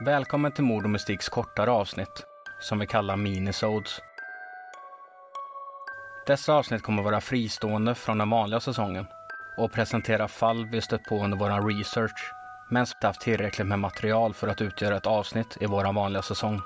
Välkommen 0.00 0.52
till 0.52 0.64
Mord 0.64 0.84
och 0.84 0.90
Mystiks 0.90 1.28
kortare 1.28 1.70
avsnitt, 1.70 2.26
som 2.60 2.78
vi 2.78 2.86
kallar 2.86 3.16
minisodes. 3.16 4.00
Dessa 6.26 6.54
avsnitt 6.54 6.82
kommer 6.82 7.02
vara 7.02 7.20
fristående 7.20 7.94
från 7.94 8.18
den 8.18 8.30
vanliga 8.30 8.60
säsongen 8.60 9.06
och 9.56 9.72
presentera 9.72 10.28
fall 10.28 10.66
vi 10.66 10.80
stött 10.80 11.04
på 11.04 11.24
under 11.24 11.38
vår 11.38 11.78
research, 11.78 12.32
men 12.70 12.80
inte 12.80 13.06
haft 13.06 13.20
tillräckligt 13.20 13.66
med 13.66 13.78
material 13.78 14.34
för 14.34 14.48
att 14.48 14.60
utgöra 14.60 14.96
ett 14.96 15.06
avsnitt 15.06 15.56
i 15.60 15.66
vår 15.66 15.92
vanliga 15.92 16.22
säsong. 16.22 16.60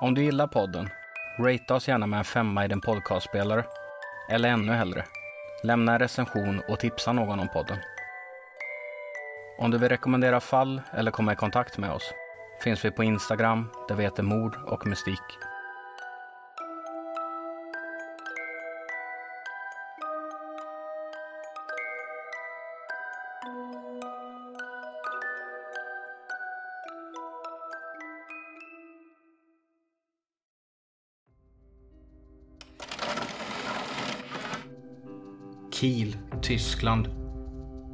Om 0.00 0.14
du 0.14 0.22
gillar 0.22 0.46
podden, 0.46 0.88
rate 1.40 1.74
oss 1.74 1.88
gärna 1.88 2.06
med 2.06 2.18
en 2.18 2.24
femma 2.24 2.64
i 2.64 2.68
din 2.68 2.80
podcastspelare. 2.80 3.64
Eller 4.30 4.48
ännu 4.48 4.72
hellre, 4.72 5.04
lämna 5.62 5.92
en 5.92 5.98
recension 5.98 6.62
och 6.68 6.80
tipsa 6.80 7.12
någon 7.12 7.40
om 7.40 7.48
podden. 7.48 7.78
Om 9.58 9.70
du 9.70 9.78
vill 9.78 9.88
rekommendera 9.88 10.40
fall 10.40 10.82
eller 10.92 11.10
komma 11.10 11.32
i 11.32 11.36
kontakt 11.36 11.78
med 11.78 11.90
oss 11.90 12.12
finns 12.64 12.84
vi 12.84 12.90
på 12.90 13.04
Instagram 13.04 13.68
där 13.88 13.94
vi 13.94 14.02
heter 14.02 14.22
Mord 14.22 14.56
och 14.66 14.86
Mystik. 14.86 15.20
Kiel, 35.70 36.16
Tyskland. 36.42 37.25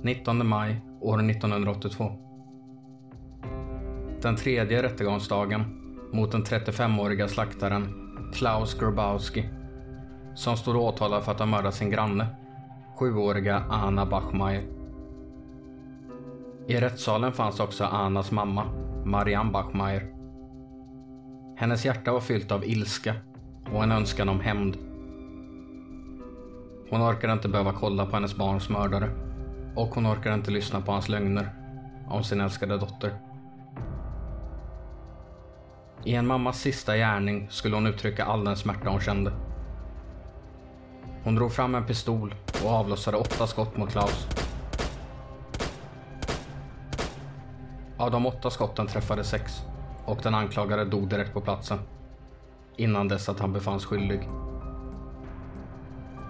19 0.04 0.46
maj 0.46 0.80
år 1.00 1.30
1982. 1.30 2.12
Den 4.22 4.36
tredje 4.36 4.82
rättegångsdagen 4.82 5.64
mot 6.12 6.32
den 6.32 6.44
35-åriga 6.44 7.28
slaktaren 7.28 7.88
Klaus 8.34 8.78
Grabowski 8.78 9.44
som 10.34 10.56
stod 10.56 10.76
åtalad 10.76 11.24
för 11.24 11.32
att 11.32 11.38
ha 11.38 11.46
mördat 11.46 11.74
sin 11.74 11.90
granne, 11.90 12.26
sjuåriga 12.96 13.62
Anna 13.70 14.06
Bachmeier. 14.06 14.66
I 16.66 16.76
rättssalen 16.76 17.32
fanns 17.32 17.60
också 17.60 17.84
Annas 17.84 18.30
mamma, 18.30 18.64
Marianne 19.04 19.52
Bachmeier. 19.52 20.14
Hennes 21.56 21.84
hjärta 21.84 22.12
var 22.12 22.20
fyllt 22.20 22.52
av 22.52 22.64
ilska 22.64 23.14
och 23.72 23.82
en 23.82 23.92
önskan 23.92 24.28
om 24.28 24.40
hämnd. 24.40 24.76
Hon 26.90 27.02
orkade 27.02 27.32
inte 27.32 27.48
behöva 27.48 27.72
kolla 27.72 28.06
på 28.06 28.16
hennes 28.16 28.36
barns 28.36 28.68
mördare 28.68 29.31
och 29.74 29.94
hon 29.94 30.06
orkade 30.06 30.34
inte 30.34 30.50
lyssna 30.50 30.80
på 30.80 30.92
hans 30.92 31.08
lögner 31.08 31.50
om 32.08 32.24
sin 32.24 32.40
älskade 32.40 32.78
dotter. 32.78 33.18
I 36.04 36.14
en 36.14 36.26
mammas 36.26 36.60
sista 36.60 36.96
gärning 36.96 37.46
skulle 37.50 37.74
hon 37.74 37.86
uttrycka 37.86 38.24
all 38.24 38.44
den 38.44 38.56
smärta 38.56 38.90
hon 38.90 39.00
kände. 39.00 39.32
Hon 41.24 41.34
drog 41.34 41.52
fram 41.52 41.74
en 41.74 41.86
pistol 41.86 42.34
och 42.64 42.70
avlossade 42.70 43.16
åtta 43.16 43.46
skott 43.46 43.76
mot 43.76 43.90
Klaus. 43.90 44.28
Av 47.96 48.10
de 48.10 48.26
åtta 48.26 48.50
skotten 48.50 48.86
träffade 48.86 49.24
sex 49.24 49.62
och 50.04 50.18
den 50.22 50.34
anklagade 50.34 50.84
dog 50.84 51.08
direkt 51.08 51.32
på 51.32 51.40
platsen. 51.40 51.78
Innan 52.76 53.08
dess 53.08 53.28
att 53.28 53.40
han 53.40 53.52
befanns 53.52 53.84
skyldig. 53.84 54.28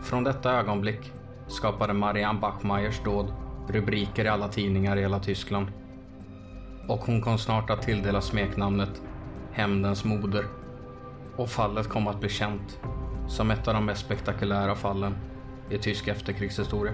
Från 0.03 0.25
detta 0.25 0.53
ögonblick 0.53 1.12
skapade 1.47 1.93
Marianne 1.93 2.41
Bachmeiers 2.41 3.03
dåd 3.05 3.33
rubriker 3.69 4.25
i 4.25 4.29
alla 4.29 4.48
tidningar 4.48 4.97
i 4.97 5.01
hela 5.01 5.19
Tyskland. 5.19 5.67
Och 6.89 6.99
hon 6.99 7.21
kom 7.21 7.39
snart 7.39 7.71
att 7.71 7.83
tilldelas 7.83 8.27
smeknamnet 8.27 9.03
Hämndens 9.53 10.05
moder. 10.05 10.44
Och 11.37 11.49
fallet 11.49 11.89
kom 11.89 12.06
att 12.06 12.21
bli 12.21 12.28
känt 12.28 12.81
som 13.28 13.50
ett 13.50 13.69
av 13.69 13.75
de 13.75 13.87
mest 13.87 14.05
spektakulära 14.05 14.75
fallen 14.75 15.15
i 15.71 15.78
tysk 15.78 16.09
efterkrigshistoria. 16.09 16.93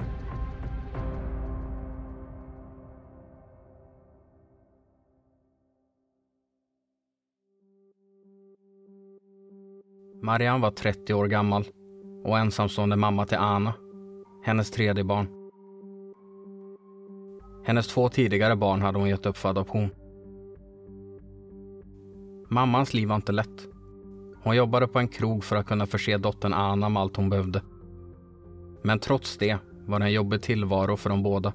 Marianne 10.22 10.62
var 10.62 10.70
30 10.70 11.14
år 11.14 11.26
gammal 11.26 11.64
och 12.24 12.38
ensamstående 12.38 12.96
mamma 12.96 13.26
till 13.26 13.38
Anna, 13.38 13.74
hennes 14.48 14.70
tredje 14.70 15.04
barn. 15.04 15.28
Hennes 17.64 17.86
två 17.86 18.08
tidigare 18.08 18.56
barn 18.56 18.82
hade 18.82 18.98
hon 18.98 19.08
gett 19.08 19.26
upp 19.26 19.36
för 19.36 19.48
adoption. 19.48 19.90
Mammans 22.48 22.94
liv 22.94 23.08
var 23.08 23.16
inte 23.16 23.32
lätt. 23.32 23.68
Hon 24.42 24.56
jobbade 24.56 24.88
på 24.88 24.98
en 24.98 25.08
krog 25.08 25.44
för 25.44 25.56
att 25.56 25.66
kunna 25.66 25.86
förse 25.86 26.18
dottern 26.18 26.54
Anna 26.54 26.88
med 26.88 27.02
allt 27.02 27.16
hon 27.16 27.30
behövde. 27.30 27.62
Men 28.82 28.98
trots 28.98 29.38
det 29.38 29.58
var 29.86 29.98
det 29.98 30.04
en 30.04 30.12
jobbig 30.12 30.42
tillvaro 30.42 30.96
för 30.96 31.10
dem 31.10 31.22
båda. 31.22 31.52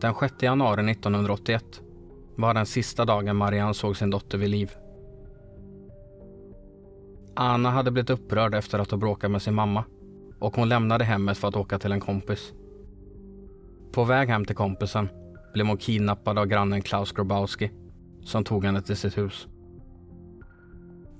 Den 0.00 0.14
6 0.14 0.42
januari 0.42 0.90
1981 0.90 1.82
var 2.36 2.54
den 2.54 2.66
sista 2.66 3.04
dagen 3.04 3.36
Marianne 3.36 3.74
såg 3.74 3.96
sin 3.96 4.10
dotter 4.10 4.38
vid 4.38 4.50
liv. 4.50 4.72
Anna 7.34 7.70
hade 7.70 7.90
blivit 7.90 8.10
upprörd 8.10 8.54
efter 8.54 8.78
att 8.78 8.90
ha 8.90 8.98
bråkat 8.98 9.30
med 9.30 9.42
sin 9.42 9.54
mamma 9.54 9.84
och 10.38 10.56
hon 10.56 10.68
lämnade 10.68 11.04
hemmet 11.04 11.38
för 11.38 11.48
att 11.48 11.56
åka 11.56 11.78
till 11.78 11.92
en 11.92 12.00
kompis. 12.00 12.52
På 13.92 14.04
väg 14.04 14.28
hem 14.28 14.44
till 14.44 14.56
kompisen 14.56 15.08
blev 15.52 15.66
hon 15.66 15.76
kidnappad 15.76 16.38
av 16.38 16.46
grannen 16.46 16.82
Klaus 16.82 17.12
Grabowski 17.12 17.70
som 18.24 18.44
tog 18.44 18.64
henne 18.64 18.82
till 18.82 18.96
sitt 18.96 19.18
hus. 19.18 19.48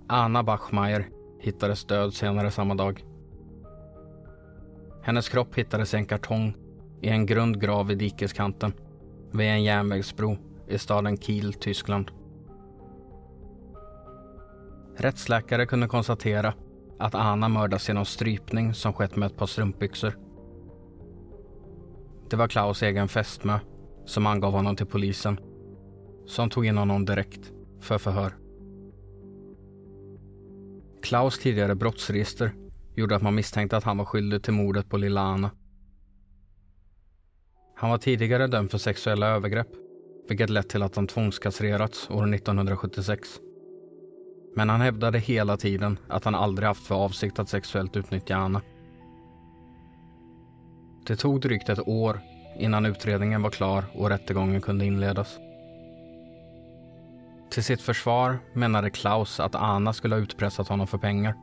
Anna 0.07 0.43
Bachmeier 0.43 1.09
hittades 1.41 1.85
död 1.85 2.15
senare 2.15 2.51
samma 2.51 2.75
dag. 2.75 3.05
Hennes 5.03 5.29
kropp 5.29 5.55
hittades 5.55 5.95
i 5.95 5.97
en 5.97 6.07
kartong 6.07 6.55
i 7.03 7.09
en 7.09 7.27
grund 7.27 7.61
grav 7.61 7.91
i 7.91 7.95
dikeskanten 7.95 8.73
vid 9.33 9.47
en 9.47 9.65
järnvägsbro 9.65 10.37
i 10.69 10.79
staden 10.79 11.17
Kiel, 11.17 11.53
Tyskland. 11.53 12.11
Rättsläkare 14.97 15.67
kunde 15.67 15.89
konstatera 15.89 16.55
att 17.05 17.15
Anna 17.15 17.49
mördats 17.49 17.89
genom 17.89 18.05
strypning 18.05 18.75
som 18.75 18.93
skett 18.93 19.17
med 19.17 19.27
ett 19.27 19.37
par 19.37 19.47
strumpbyxor. 19.47 20.19
Det 22.31 22.37
var 22.37 22.49
Klaus 22.49 22.83
egen 22.83 23.09
fästmö 23.09 23.59
som 24.05 24.27
angav 24.27 24.53
honom 24.53 24.77
till 24.77 24.87
polisen 24.87 25.41
som 26.27 26.51
tog 26.51 26.67
in 26.67 26.77
honom 26.77 27.05
direkt 27.05 27.53
för 27.81 27.99
förhör. 27.99 28.37
Klaus 31.03 31.39
tidigare 31.39 31.75
brottsregister 31.75 32.53
gjorde 32.95 33.17
att 33.17 33.23
man 33.23 33.35
misstänkte 33.35 33.77
att 33.77 33.85
han 33.85 33.99
var 33.99 34.05
skyldig 34.05 34.43
till 34.43 34.55
mordet 34.55 34.89
på 34.89 34.97
lilla 34.97 35.21
Anna. 35.21 35.51
Han 37.77 37.91
var 37.91 37.99
tidigare 37.99 38.47
dömd 38.47 38.71
för 38.71 38.79
sexuella 38.79 39.27
övergrepp, 39.27 39.69
vilket 40.29 40.51
lett 40.51 40.69
till 40.69 40.83
att 40.83 40.97
han 40.97 41.07
tvångskastrerats 41.07 42.11
år 42.11 42.35
1976. 42.35 43.29
Men 44.57 44.69
han 44.69 44.81
hävdade 44.81 45.19
hela 45.19 45.57
tiden 45.57 45.99
att 46.09 46.25
han 46.25 46.35
aldrig 46.35 46.69
haft 46.69 46.87
för 46.87 46.95
avsikt 46.95 47.39
att 47.39 47.49
sexuellt 47.49 47.97
utnyttja 47.97 48.37
Anna. 48.37 48.61
Det 51.07 51.17
tog 51.17 51.41
drygt 51.41 51.69
ett 51.69 51.89
år 51.89 52.21
innan 52.59 52.87
utredningen 52.87 53.43
var 53.43 53.51
klar 53.51 53.85
och 53.95 54.09
rättegången 54.09 54.61
kunde 54.61 54.85
inledas. 54.85 55.39
Till 57.51 57.65
sitt 57.65 57.83
försvar 57.83 58.39
menade 58.53 58.91
Klaus 58.91 59.41
att 59.41 59.55
Anna 59.55 59.93
skulle 59.93 60.15
ha 60.15 60.23
utpressat 60.23 60.69
honom 60.69 60.87
för 60.87 60.99
pengar. 60.99 61.35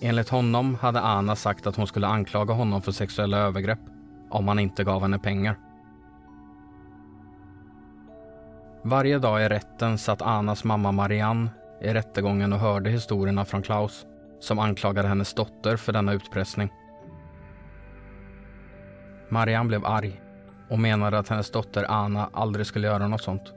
Enligt 0.00 0.28
honom 0.28 0.74
hade 0.74 1.00
Anna 1.00 1.36
sagt 1.36 1.66
att 1.66 1.76
hon 1.76 1.86
skulle 1.86 2.06
anklaga 2.06 2.54
honom 2.54 2.82
för 2.82 2.92
sexuella 2.92 3.38
övergrepp 3.38 3.78
om 4.30 4.48
han 4.48 4.58
inte 4.58 4.84
gav 4.84 5.02
henne 5.02 5.18
pengar. 5.18 5.58
Varje 8.86 9.18
dag 9.18 9.42
i 9.42 9.48
rätten 9.48 9.98
satt 9.98 10.22
Anas 10.22 10.64
mamma 10.64 10.92
Marianne 10.92 11.50
i 11.80 11.88
rättegången 11.88 12.52
och 12.52 12.58
hörde 12.58 12.90
historierna 12.90 13.44
från 13.44 13.62
Klaus 13.62 14.06
som 14.40 14.58
anklagade 14.58 15.08
hennes 15.08 15.34
dotter 15.34 15.76
för 15.76 15.92
denna 15.92 16.12
utpressning. 16.12 16.68
Marianne 19.28 19.68
blev 19.68 19.86
arg 19.86 20.20
och 20.70 20.78
menade 20.78 21.18
att 21.18 21.28
hennes 21.28 21.50
dotter 21.50 21.84
Anna 21.88 22.30
aldrig 22.32 22.66
skulle 22.66 22.86
göra 22.86 23.08
något 23.08 23.22
sånt. 23.22 23.52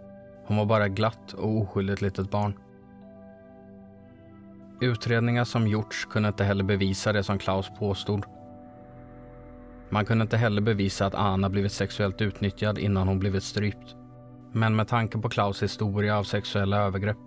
Hon 0.45 0.57
var 0.57 0.65
bara 0.65 0.87
glatt 0.87 1.33
och 1.33 1.57
oskyldigt 1.61 2.01
litet 2.01 2.31
barn. 2.31 2.53
Utredningar 4.81 5.43
som 5.43 5.67
gjorts 5.67 6.05
kunde 6.05 6.29
inte 6.29 6.43
heller 6.43 6.63
bevisa 6.63 7.13
det 7.13 7.23
som 7.23 7.39
Klaus 7.39 7.71
påstod. 7.79 8.25
Man 9.89 10.05
kunde 10.05 10.21
inte 10.21 10.37
heller 10.37 10.61
bevisa 10.61 11.05
att 11.05 11.15
Anna 11.15 11.49
blivit 11.49 11.71
sexuellt 11.71 12.21
utnyttjad 12.21 12.77
innan 12.77 13.07
hon 13.07 13.19
blivit 13.19 13.43
strypt. 13.43 13.95
Men 14.51 14.75
med 14.75 14.87
tanke 14.87 15.17
på 15.17 15.29
Klaus 15.29 15.63
historia 15.63 16.17
av 16.17 16.23
sexuella 16.23 16.77
övergrepp 16.77 17.17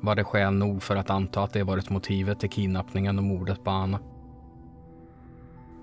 var 0.00 0.14
det 0.14 0.24
skäl 0.24 0.54
nog 0.54 0.82
för 0.82 0.96
att 0.96 1.10
anta 1.10 1.42
att 1.42 1.52
det 1.52 1.62
varit 1.62 1.90
motivet 1.90 2.40
till 2.40 2.50
kidnappningen 2.50 3.18
och 3.18 3.24
mordet 3.24 3.64
på 3.64 3.70
Anna. 3.70 4.00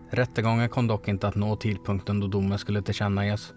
Rättegången 0.10 0.70
kom 0.70 0.88
dock 0.88 1.08
inte 1.08 1.28
att 1.28 1.36
nå 1.36 1.56
tidpunkten 1.56 2.20
då 2.20 2.28
domen 2.28 2.58
skulle 2.58 2.82
tillkännages. 2.82 3.54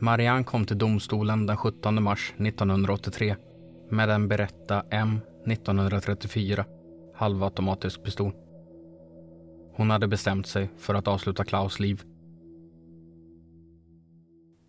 Marianne 0.00 0.44
kom 0.44 0.64
till 0.64 0.78
domstolen 0.78 1.46
den 1.46 1.56
17 1.56 2.02
mars 2.02 2.34
1983 2.38 3.36
med 3.90 4.10
en 4.10 4.28
Beretta 4.28 4.82
M 4.90 5.20
1934 5.46 6.64
halvautomatisk 7.14 8.02
pistol. 8.02 8.32
Hon 9.72 9.90
hade 9.90 10.08
bestämt 10.08 10.46
sig 10.46 10.70
för 10.78 10.94
att 10.94 11.08
avsluta 11.08 11.44
Klaus 11.44 11.80
liv. 11.80 12.02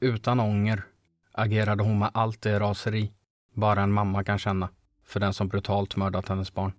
Utan 0.02 0.40
ånger 0.40 0.84
agerade 1.32 1.84
hon 1.84 2.00
med 2.00 2.12
allt 2.14 2.42
det 2.42 2.60
raseri 2.60 3.14
bara 3.56 3.82
en 3.82 3.92
mamma 3.92 4.24
kan 4.24 4.38
känna 4.38 4.70
för 5.06 5.20
den 5.20 5.34
som 5.34 5.48
brutalt 5.48 5.96
mördat 5.96 6.30
hennes 6.30 6.54
barn. 6.54 6.74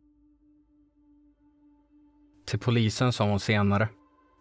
Till 2.46 2.58
polisen 2.58 3.12
sa 3.12 3.24
hon 3.24 3.40
senare 3.40 3.88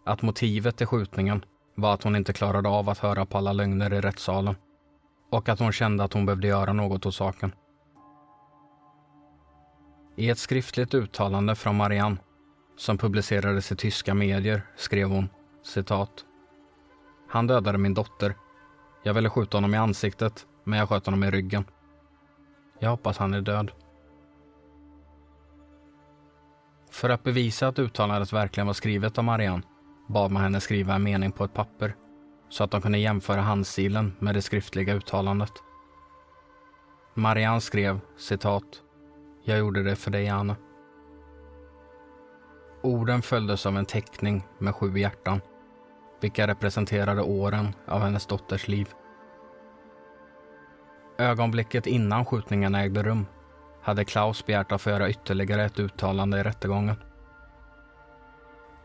att 0.06 0.22
motivet 0.22 0.76
till 0.76 0.86
skjutningen 0.86 1.44
var 1.74 1.94
att 1.94 2.02
hon 2.02 2.16
inte 2.16 2.32
klarade 2.32 2.68
av 2.68 2.88
att 2.88 2.98
höra 2.98 3.26
på 3.26 3.38
alla 3.38 3.52
lögner 3.52 3.92
i 3.92 4.00
rättssalen 4.00 4.54
och 5.30 5.48
att 5.48 5.58
hon 5.58 5.72
kände 5.72 6.04
att 6.04 6.12
hon 6.12 6.26
behövde 6.26 6.48
göra 6.48 6.72
något 6.72 7.06
åt 7.06 7.14
saken. 7.14 7.52
I 10.16 10.30
ett 10.30 10.38
skriftligt 10.38 10.94
uttalande 10.94 11.54
från 11.54 11.76
Marianne 11.76 12.16
som 12.76 12.98
publicerades 12.98 13.72
i 13.72 13.76
tyska 13.76 14.14
medier 14.14 14.62
skrev 14.76 15.08
hon 15.08 15.28
citat. 15.62 16.24
Han 17.28 17.46
dödade 17.46 17.78
min 17.78 17.94
dotter. 17.94 18.34
Jag 19.02 19.14
ville 19.14 19.30
skjuta 19.30 19.56
honom 19.56 19.74
i 19.74 19.76
ansiktet, 19.76 20.46
men 20.64 20.78
jag 20.78 20.88
sköt 20.88 21.06
honom 21.06 21.24
i 21.24 21.30
ryggen. 21.30 21.64
Jag 22.78 22.90
hoppas 22.90 23.18
han 23.18 23.34
är 23.34 23.40
död. 23.40 23.72
För 26.90 27.10
att 27.10 27.22
bevisa 27.22 27.68
att 27.68 27.78
uttalandet 27.78 28.32
verkligen 28.32 28.66
var 28.66 28.74
skrivet 28.74 29.18
av 29.18 29.24
Marianne 29.24 29.62
bad 30.08 30.30
man 30.30 30.42
henne 30.42 30.60
skriva 30.60 30.94
en 30.94 31.02
mening 31.02 31.32
på 31.32 31.44
ett 31.44 31.54
papper 31.54 31.94
så 32.48 32.64
att 32.64 32.70
de 32.70 32.82
kunde 32.82 32.98
jämföra 32.98 33.40
handstilen 33.40 34.16
med 34.18 34.34
det 34.34 34.42
skriftliga 34.42 34.94
uttalandet. 34.94 35.52
Marianne 37.14 37.60
skrev 37.60 38.00
citat. 38.16 38.82
Jag 39.44 39.58
gjorde 39.58 39.82
det 39.82 39.96
för 39.96 40.10
dig, 40.10 40.28
Anna. 40.28 40.56
Orden 42.82 43.22
följdes 43.22 43.66
av 43.66 43.76
en 43.78 43.86
teckning 43.86 44.46
med 44.58 44.74
sju 44.74 44.98
hjärtan, 44.98 45.40
vilka 46.20 46.46
representerade 46.46 47.22
åren 47.22 47.74
av 47.86 48.00
hennes 48.00 48.26
dotters 48.26 48.68
liv. 48.68 48.88
Ögonblicket 51.18 51.86
innan 51.86 52.24
skjutningen 52.24 52.74
ägde 52.74 53.02
rum 53.02 53.26
hade 53.82 54.04
Klaus 54.04 54.46
begärt 54.46 54.72
att 54.72 54.82
få 54.82 54.90
göra 54.90 55.10
ytterligare 55.10 55.64
ett 55.64 55.80
uttalande 55.80 56.40
i 56.40 56.42
rättegången. 56.42 56.96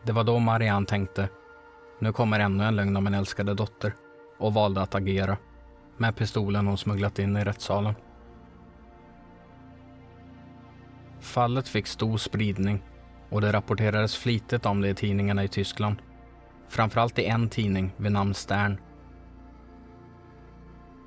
Det 0.02 0.12
var 0.12 0.24
då 0.24 0.38
Marianne 0.38 0.86
tänkte, 0.86 1.28
nu 1.98 2.12
kommer 2.12 2.40
ännu 2.40 2.64
en 2.64 2.76
lögn 2.76 2.96
om 2.96 3.04
min 3.04 3.14
älskade 3.14 3.54
dotter 3.54 3.94
och 4.38 4.54
valde 4.54 4.82
att 4.82 4.94
agera 4.94 5.36
med 5.96 6.16
pistolen 6.16 6.66
hon 6.66 6.78
smugglat 6.78 7.18
in 7.18 7.36
i 7.36 7.44
rättssalen. 7.44 7.94
Fallet 11.20 11.68
fick 11.68 11.86
stor 11.86 12.16
spridning 12.16 12.82
och 13.30 13.40
det 13.40 13.52
rapporterades 13.52 14.16
flitigt 14.16 14.66
om 14.66 14.80
det 14.80 14.88
i 14.88 14.94
tidningarna 14.94 15.44
i 15.44 15.48
Tyskland. 15.48 15.96
Framförallt 16.68 17.18
i 17.18 17.24
en 17.24 17.48
tidning 17.48 17.92
vid 17.96 18.12
namn 18.12 18.34
Stern. 18.34 18.80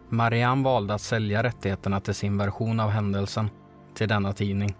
Marianne 0.09 0.63
valde 0.63 0.93
att 0.93 1.01
sälja 1.01 1.43
rättigheterna 1.43 1.99
till 1.99 2.15
sin 2.15 2.37
version 2.37 2.79
av 2.79 2.89
händelsen 2.89 3.49
till 3.93 4.07
denna 4.07 4.33
tidning 4.33 4.75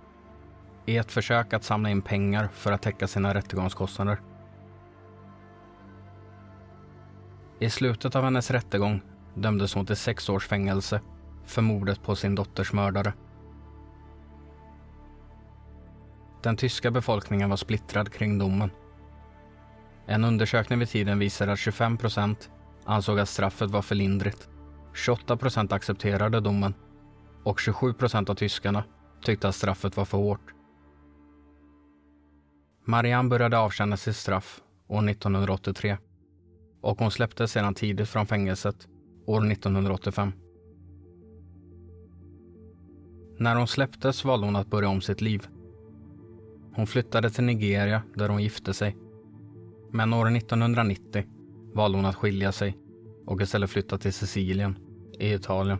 i 0.85 0.97
ett 0.97 1.11
försök 1.11 1.53
att 1.53 1.63
samla 1.63 1.89
in 1.89 2.01
pengar 2.01 2.49
för 2.53 2.71
att 2.71 2.81
täcka 2.81 3.07
sina 3.07 3.33
rättegångskostnader. 3.33 4.21
I 7.59 7.69
slutet 7.69 8.15
av 8.15 8.23
hennes 8.23 8.51
rättegång 8.51 9.01
dömdes 9.33 9.73
hon 9.73 9.85
till 9.85 9.95
sex 9.95 10.29
års 10.29 10.47
fängelse 10.47 11.01
för 11.45 11.61
mordet 11.61 12.03
på 12.03 12.15
sin 12.15 12.35
dotters 12.35 12.73
mördare. 12.73 13.13
Den 16.43 16.57
tyska 16.57 16.91
befolkningen 16.91 17.49
var 17.49 17.57
splittrad 17.57 18.13
kring 18.13 18.37
domen. 18.37 18.71
En 20.11 20.23
undersökning 20.23 20.79
vid 20.79 20.89
tiden 20.89 21.19
visade 21.19 21.51
att 21.51 21.59
25 21.59 21.97
procent 21.97 22.49
ansåg 22.85 23.19
att 23.19 23.29
straffet 23.29 23.69
var 23.69 23.81
för 23.81 23.95
lindrigt. 23.95 24.49
28 24.93 25.37
procent 25.37 25.71
accepterade 25.71 26.39
domen 26.39 26.73
och 27.43 27.59
27 27.59 27.93
procent 27.93 28.29
av 28.29 28.35
tyskarna 28.35 28.83
tyckte 29.23 29.47
att 29.47 29.55
straffet 29.55 29.97
var 29.97 30.05
för 30.05 30.17
hårt. 30.17 30.53
Marianne 32.85 33.29
började 33.29 33.57
avtjäna 33.57 33.97
sitt 33.97 34.15
straff 34.15 34.61
år 34.87 35.09
1983 35.09 35.97
och 36.81 36.99
hon 36.99 37.11
släpptes 37.11 37.51
sedan 37.51 37.73
tidigt 37.73 38.09
från 38.09 38.27
fängelset 38.27 38.87
år 39.25 39.51
1985. 39.51 40.31
När 43.37 43.55
hon 43.55 43.67
släpptes 43.67 44.25
valde 44.25 44.47
hon 44.47 44.55
att 44.55 44.69
börja 44.69 44.89
om 44.89 45.01
sitt 45.01 45.21
liv. 45.21 45.47
Hon 46.73 46.87
flyttade 46.87 47.29
till 47.29 47.43
Nigeria 47.43 48.03
där 48.15 48.29
hon 48.29 48.43
gifte 48.43 48.73
sig. 48.73 48.97
Men 49.91 50.13
år 50.13 50.37
1990 50.37 51.23
valde 51.73 51.97
hon 51.97 52.05
att 52.05 52.15
skilja 52.15 52.51
sig 52.51 52.77
och 53.25 53.41
istället 53.41 53.69
flytta 53.69 53.97
till 53.97 54.13
Sicilien 54.13 54.77
i 55.19 55.33
Italien. 55.33 55.77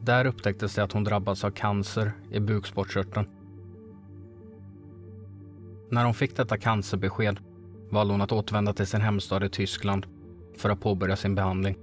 Där 0.00 0.24
upptäcktes 0.24 0.74
det 0.74 0.82
att 0.82 0.92
hon 0.92 1.04
drabbats 1.04 1.44
av 1.44 1.50
cancer 1.50 2.12
i 2.30 2.40
bukspottkörteln. 2.40 3.26
När 5.90 6.04
hon 6.04 6.14
fick 6.14 6.36
detta 6.36 6.58
cancerbesked 6.58 7.40
valde 7.90 8.14
hon 8.14 8.20
att 8.20 8.32
återvända 8.32 8.72
till 8.72 8.86
sin 8.86 9.00
hemstad 9.00 9.44
i 9.44 9.48
Tyskland 9.48 10.06
för 10.56 10.70
att 10.70 10.80
påbörja 10.80 11.16
sin 11.16 11.34
behandling. 11.34 11.76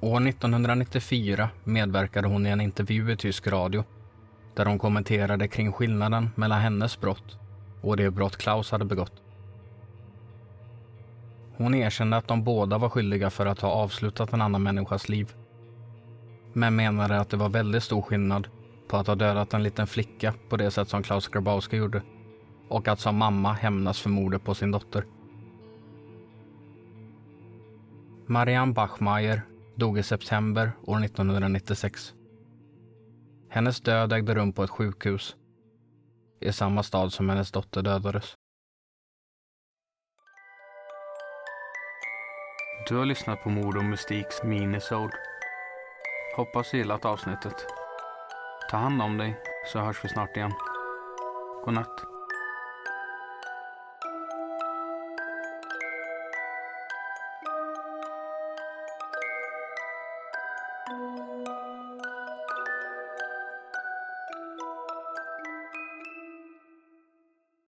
År 0.00 0.28
1994 0.28 1.48
medverkade 1.64 2.28
hon 2.28 2.46
i 2.46 2.50
en 2.50 2.60
intervju 2.60 3.12
i 3.12 3.16
tysk 3.16 3.46
radio 3.46 3.84
där 4.54 4.66
hon 4.66 4.78
kommenterade 4.78 5.48
kring 5.48 5.72
skillnaden 5.72 6.30
mellan 6.34 6.60
hennes 6.60 7.00
brott 7.00 7.38
och 7.86 7.96
det 7.96 8.10
brott 8.10 8.36
Klaus 8.36 8.70
hade 8.70 8.84
begått. 8.84 9.22
Hon 11.56 11.74
erkände 11.74 12.16
att 12.16 12.28
de 12.28 12.44
båda 12.44 12.78
var 12.78 12.88
skyldiga 12.88 13.30
för 13.30 13.46
att 13.46 13.60
ha 13.60 13.68
avslutat 13.68 14.32
en 14.32 14.42
annan 14.42 14.62
människas 14.62 15.08
liv. 15.08 15.34
Men 16.52 16.76
menade 16.76 17.20
att 17.20 17.30
det 17.30 17.36
var 17.36 17.48
väldigt 17.48 17.82
stor 17.82 18.02
skillnad 18.02 18.48
på 18.88 18.96
att 18.96 19.06
ha 19.06 19.14
dödat 19.14 19.54
en 19.54 19.62
liten 19.62 19.86
flicka 19.86 20.34
på 20.48 20.56
det 20.56 20.70
sätt 20.70 20.88
som 20.88 21.02
Klaus 21.02 21.28
Grabowski 21.28 21.76
gjorde 21.76 22.02
och 22.68 22.88
att 22.88 23.00
som 23.00 23.16
mamma 23.16 23.52
hämnas 23.52 24.00
för 24.00 24.10
mordet 24.10 24.44
på 24.44 24.54
sin 24.54 24.70
dotter. 24.70 25.06
Marianne 28.26 28.72
Bachmeier 28.72 29.42
dog 29.74 29.98
i 29.98 30.02
september 30.02 30.72
år 30.86 31.04
1996. 31.04 32.14
Hennes 33.48 33.80
död 33.80 34.12
ägde 34.12 34.34
rum 34.34 34.52
på 34.52 34.64
ett 34.64 34.70
sjukhus 34.70 35.36
i 36.40 36.52
samma 36.52 36.82
stad 36.82 37.12
som 37.12 37.28
hennes 37.28 37.52
dotter 37.52 37.82
dödades. 37.82 38.34
Du 42.88 42.96
har 42.96 43.04
lyssnat 43.04 43.42
på 43.42 43.48
Mord 43.48 43.76
och 43.76 43.84
Mystiks 43.84 44.42
minisode. 44.42 45.12
Hoppas 46.36 46.70
du 46.70 46.78
gillat 46.78 47.04
avsnittet. 47.04 47.66
Ta 48.70 48.76
hand 48.76 49.02
om 49.02 49.18
dig 49.18 49.40
så 49.72 49.78
hörs 49.78 50.04
vi 50.04 50.08
snart 50.08 50.36
igen. 50.36 50.52
Godnatt. 51.64 52.15